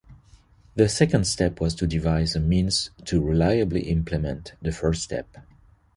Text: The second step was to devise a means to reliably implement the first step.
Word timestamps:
The 0.73 0.89
second 0.89 1.27
step 1.27 1.61
was 1.61 1.75
to 1.75 1.85
devise 1.85 2.35
a 2.35 2.39
means 2.39 2.89
to 3.05 3.21
reliably 3.21 3.81
implement 3.87 4.53
the 4.59 4.71
first 4.71 5.03
step. 5.03 5.37